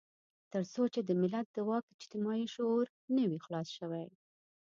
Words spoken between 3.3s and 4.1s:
خلاص شوی.